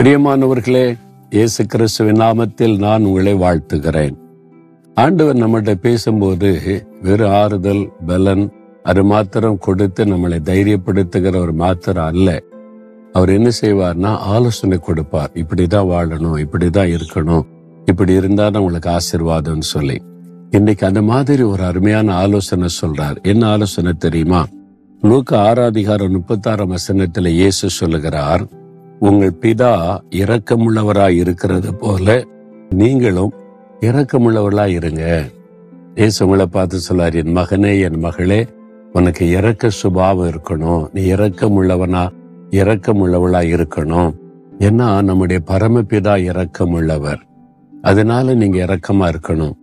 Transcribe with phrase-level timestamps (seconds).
[0.00, 0.98] பிரியமானவர்களே
[1.30, 4.16] இயேசு கிறிஸ்துவின் நாமத்தில் நான் உங்களை வாழ்த்துகிறேன்.
[4.94, 6.62] ஆண்டவர் நம்மகிட்ட பேசும்போது
[7.02, 8.52] வெறும் ஆறுதல் பலன்
[8.82, 12.42] அது மாத்திரம் கொடுத்து நம்மளை தைரியப்படுத்துகிற ஒரு மாத்திரம் அல்ல.
[13.12, 15.30] அவர் என்ன செய்வார்னா ஆலோசனை கொடுப்பார்.
[15.34, 17.46] இப்படிதான் வாழணும் இப்படிதான் இருக்கணும்
[17.84, 20.02] இப்படி இருந்தா உங்களுக்கு ஆசீர்வாதம்னு சொல்லி.
[20.50, 23.22] இன்னைக்கு அந்த மாதிரி ஒரு அருமையான ஆலோசனை சொல்றார்.
[23.22, 24.46] என்ன ஆலோசனை தெரியுமா?
[25.02, 28.46] லூக்க ஆறாதிகாரம் முப்பத்தாறாம் வசனத்துல இயேசு சொல்லுகிறார்
[29.00, 32.24] உங்கள் பிதா இரக்கமுள்ளவராய் இருக்கிறது போல
[32.70, 33.32] நீங்களும்
[33.80, 35.24] இரக்கமுள்ளவர்களாய் இருங்க.
[35.94, 38.46] இயேசு உங்களை பார்த்து சொல்லார் என் மகனே என் மகளே
[38.92, 40.86] உனக்கு இறக்க சுபாவம் இருக்கணும்.
[40.92, 42.10] நீ இரக்கமுள்ளவனா
[42.50, 44.12] இரக்கமுள்ளவளா இருக்கணும்.
[44.58, 47.20] ஏன்னா நம்முடைய பரமபிதா இரக்கமுள்ளவர்.
[47.82, 49.54] அதனால நீங்க இரக்கமா இருக்கணும்.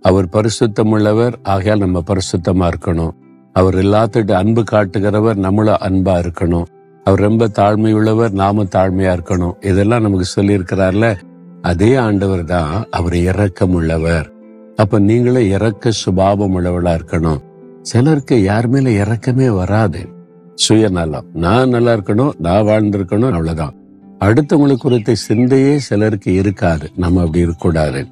[0.00, 3.10] அவர் பரிசுத்தம் உள்ளவர் ஆகையால் நம்ம பரிசுத்தமா இருக்கணும்.
[3.52, 6.64] அவர் எல்லாத்துட்டு அன்பு காட்டுகிறவர் நம்மளும் அன்பா இருக்கணும்.
[7.10, 9.64] அவர் ரொம்ப தாழ்மை உள்ளவர் நாம தாழ்மையா இருக்கணும்.
[9.66, 11.16] இதெல்லாம் நமக்கு சொல்லியிருக்கிறார்ல.
[11.62, 14.32] அதே ஆண்டவர் தான் அவர் இறக்கம் உள்ளவர்
[14.76, 17.40] அப்ப நீங்களும் இறக்க சுபாவம் உள்ளவளா இருக்கணும்.
[17.82, 20.08] சிலருக்கு யார் மேல இறக்கமே வராது.
[20.54, 21.24] சுயநலம்.
[21.34, 23.74] நான் நல்லா இருக்கணும் நான் வாழ்ந்திருக்கணும் அவ்வளவுதான்.
[24.20, 26.90] அடுத்தவங்களுக்கு குறித்த சிந்தையே சிலருக்கு இருக்காது.
[26.96, 28.06] நம்ம அப்படி இருக்கக்கூடாது.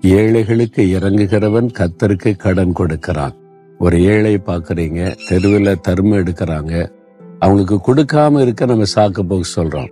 [0.00, 3.34] ஏழைகளுக்கு இறங்குகிறவன் கத்தருக்கு கடன் கொடுக்கிறான்.
[3.78, 6.96] ஒரு ஏழை பாக்குறீங்க தெருவில் தருமம் எடுக்கிறாங்க
[7.38, 9.88] அவங்களுக்கு கொடுக்காம இருக்க நம்ம சாக்கு போக்கு சொல்றோம்.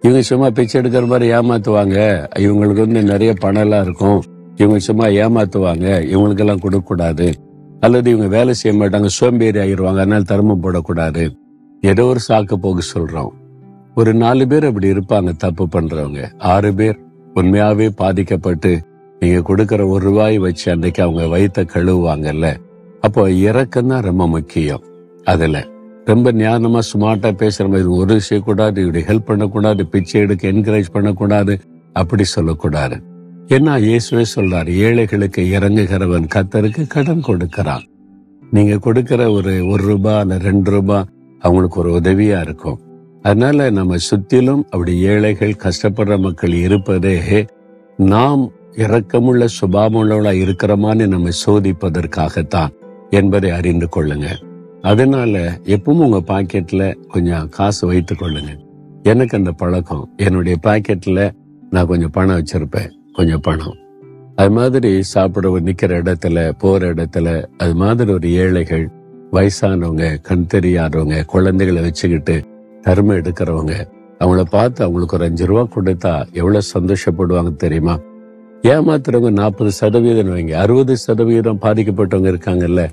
[0.00, 2.26] இவங்க சும்மா பிச்சை எடுக்கிற மாதிரி ஏமாத்துவாங்க.
[2.38, 4.22] இவங்களுக்கு வந்து நிறைய பணம் எல்லாம் இருக்கும்.
[4.56, 5.86] இவங்க சும்மா ஏமாத்துவாங்க.
[6.04, 7.32] இவங்களுக்கு எல்லாம் கொடுக்க கூடாது.
[7.80, 9.06] அல்லது இவங்க வேலை செய்ய மாட்டாங்க.
[9.06, 11.30] சோம்பேறி ஆகிடுவாங்க அதனால தர்மம் போடக்கூடாது.
[11.80, 13.28] ஏதோ ஒரு சாக்கு போக்கு சொல்றோம்.
[13.94, 15.36] ஒரு நாலு பேர் அப்படி இருப்பாங்க.
[15.36, 16.38] தப்பு பண்றவங்க.
[16.38, 16.98] ஆறு பேர்
[17.34, 18.80] உண்மையாவே பாதிக்கப்பட்டு
[19.20, 22.56] நீங்க கொடுக்கற ஒரு ரூபாய் வச்சு அன்னைக்கு அவங்க வயிற்ற கழுவுவாங்கல்ல.
[23.00, 24.82] அப்போ இறக்கம் தான் ரொம்ப முக்கியம்.
[25.24, 25.66] அதுல
[26.10, 31.54] ரொம்ப ஞானமா ஸ்மார்ட்டா பேசுற மாதிரி ஒரு செய்யக்கூடாது இப்படி ஹெல்ப் பண்ணக்கூடாது பிச்சை எடுக்க என்கரேஜ் பண்ணக்கூடாது
[31.92, 32.96] அப்படி சொல்லக்கூடாது.
[33.46, 37.84] என்ன இயேசுவே சொல்றாரு ஏழைகளுக்கு இறங்குகிறவன் கத்தருக்கு கடன் கொடுக்கிறான்.
[38.50, 41.08] நீங்க கொடுக்கிற ஒரு ஒரு ரூபா அல்ல ரெண்டு ரூபாய்
[41.40, 42.78] அவங்களுக்கு ஒரு உதவியா இருக்கும்.
[43.22, 47.16] அதனால நம்ம சுத்திலும் அப்படி ஏழைகள் கஷ்டப்படுற மக்கள் இருப்பதே
[48.12, 48.44] நாம்
[48.84, 52.72] இரக்கமுள்ள சுபாவமுள்ளவளா இருக்கிறோமான்னு நம்ம சோதிப்பதற்காகத்தான்
[53.10, 54.28] என்பதை அறிந்து கொள்ளுங்க.
[54.82, 58.58] அதனால எப்பவும் உங்க பாக்கெட்ல கொஞ்சம் காசு வைத்துக் கொள்ளுங்க.
[59.02, 60.08] எனக்கு அந்த பழக்கம்.
[60.16, 61.30] என்னுடைய பாக்கெட்ல
[61.70, 62.90] நான் கொஞ்சம் பணம் வச்சிருப்பேன்.
[63.12, 63.74] கொஞ்சம் பணம்.
[64.36, 68.90] அது மாதிரி சாப்பிட நிக்கிற இடத்துல போற இடத்துல அது மாதிரி ஒரு ஏழைகள்
[69.32, 72.44] வயசானவங்க கண் தெரியாதவங்க குழந்தைகளை வச்சுக்கிட்டு
[72.82, 73.86] தருமை எடுக்கிறவங்க
[74.18, 77.98] அவங்கள பார்த்து அவங்களுக்கு ஒரு அஞ்சு ரூபா கொடுத்தா எவ்வளவு சந்தோஷப்படுவாங்க தெரியுமா?
[78.62, 80.52] ஏமாத்துறவங்க நாற்பது சதவீதம் வைங்க.
[80.52, 82.88] அறுபது சதவீதம் பாதிக்கப்பட்டவங்க இருக்காங்கல்ல.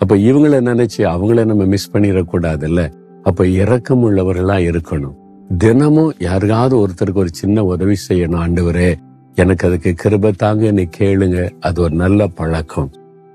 [0.00, 2.92] அப்ப இவங்கள நினைச்சு அவங்கள நம்ம மிஸ் பண்ணிடக்கூடாதுல்ல?
[3.22, 5.14] அப்ப இறக்கம் உள்ளவர்களா இருக்கணும்.
[5.58, 8.94] தினமும் யாருக்காவது ஒருத்தருக்கு ஒரு சின்ன உதவி செய்யணும் ஆண்டவரே.
[9.34, 11.50] எனக்கு அதுக்கு கிருப தாங்க நீ கேளுங்க.
[11.60, 12.90] அது ஒரு நல்ல பழக்கம்.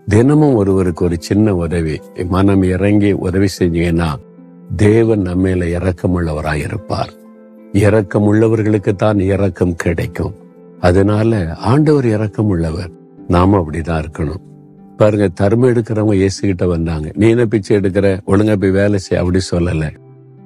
[0.08, 2.00] தினமும் ஒருவருக்கு ஒரு சின்ன உதவி
[2.30, 4.10] மனம் இறங்கி உதவி செஞ்சீங்கன்னா
[4.76, 7.14] தேவன் நம்மையில இரக்கமுள்ளவராய் இருப்பார்
[7.72, 10.34] இரக்கம் உள்ளவர்களுக்கு தான் இரக்கம் கிடைக்கும்.
[10.80, 12.90] அதனால ஆண்டவர் இரக்கம் உள்ளவர்
[13.28, 14.44] நாம அப்படிதான் இருக்கணும்.
[14.98, 17.12] பாருங்க தர்மம் எடுக்கிறவங்க இயேசுகிட்ட வந்தாங்க.
[17.14, 18.20] நீ என்ன பிச்சை எடுக்கிற?
[18.28, 19.90] ஒழுங்கா போய் வேலை செய்ய அப்படி சொல்லல.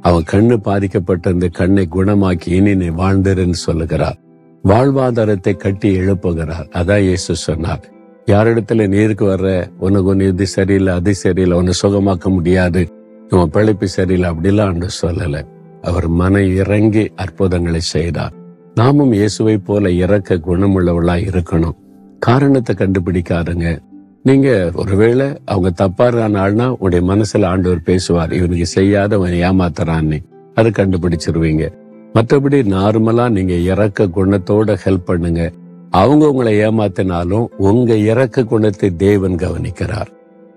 [0.01, 4.17] அவன் கண்ணு பாதிக்கப்பட்ட இந்த கண்ணை குணமாக்கி இனி நீ வாழ்ந்துருன்னு சொல்லுகிறார்.
[4.63, 6.67] வாழ்வாதாரத்தை கட்டி எழுப்புகிறார்.
[6.73, 7.89] அதான் இயேசு சொன்னார்.
[8.25, 9.71] யாரிடத்துல நீருக்கு வர்ற?
[9.79, 12.87] உனக்கு ஒன்று இது சரியில்லை அது சரியில்லை உன்னை சுகமாக்க முடியாது.
[13.29, 15.45] இவன் பிழைப்பு சரியில்லை அப்படிலாம் ஆண்டு சொல்லல.
[15.81, 18.33] அவர் மன இறங்கி அற்புதங்களை செய்தார்.
[18.75, 21.77] நாமும் இயேசுவை போல இறக்க குணமுள்ளவளா இருக்கணும்.
[22.19, 23.79] காரணத்தை கண்டுபிடிக்காதுங்க.
[24.29, 28.33] நீங்க ஒருவேளை அவங்க தப்பாறான ஆள்னா உடைய மனசுல ஆண்டவர் பேசுவார்.
[28.33, 30.23] இவனுக்கு செய்யாத ஏமாத்துறான்னு.
[30.55, 31.73] அது கண்டுபிடிச்சிருவீங்க.
[32.13, 35.51] மற்றபடி நார்மலா நீங்க இறக்க குணத்தோட ஹெல்ப் பண்ணுங்க.
[35.89, 40.07] அவங்க உங்களை ஏமாத்தினாலும் உங்க இறக்க குணத்தை தேவன் கவனிக்கிறார்.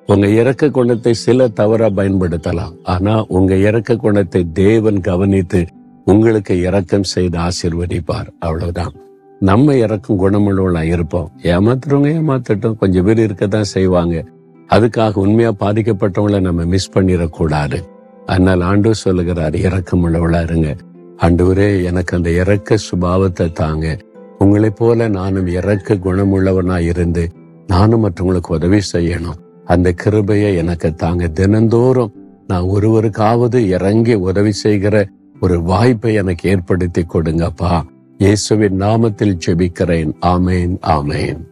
[0.06, 2.74] உங்க இறக்க குணத்தை சில தவறா பயன்படுத்தலாம்.
[2.82, 5.66] ஆனா உங்க இறக்க குணத்தை தேவன் கவனித்து
[6.04, 8.28] உங்களுக்கு இரக்கம் செய்து ஆசிர்வதிப்பார்.
[8.38, 8.92] அவ்வளவுதான்.
[9.42, 11.30] நம்ம இறக்கும் குணமுள்ளவளா இருப்போம்.
[11.42, 12.76] ஏமாத்துறவங்க ஏமாத்தட்டும்.
[12.76, 14.24] கொஞ்சம் பேர் இருக்கத்தான் செய்வாங்க.
[14.68, 17.80] அதுக்காக உண்மையா பாதிக்கப்பட்டவங்கள நம்ம மிஸ் பண்ணிடக்கூடாது.
[18.26, 20.76] அதனால் ஆண்டு சொல்லுகிறார் இறக்கம் உள்ளவளா இருங்க.
[21.16, 23.98] ஆண்டவரே எனக்கு அந்த இறக்க சுபாவத்தை தாங்க.
[24.38, 27.30] உங்களைப் போல நானும் இறக்க குணமுள்ளவனா இருந்து
[27.66, 29.38] நானும் மற்றவங்களுக்கு உதவி செய்யணும்.
[29.64, 31.28] அந்த கிருபையை எனக்கு தாங்க.
[31.28, 32.12] தினந்தோறும்
[32.46, 35.08] நான் ஒருவருக்காவது இறங்கி உதவி செய்கிற
[35.40, 37.82] ஒரு வாய்ப்பை எனக்கு ஏற்படுத்தி கொடுங்கப்பா.
[38.22, 40.12] இயேசுவின் நாமத்தில் ஜெபிக்கிறேன்.
[40.20, 41.51] ஆமேன் ஆமேன்.